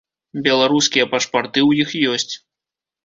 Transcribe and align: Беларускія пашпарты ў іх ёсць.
Беларускія 0.47 1.05
пашпарты 1.13 1.59
ў 1.67 1.71
іх 1.85 1.89
ёсць. 2.19 2.33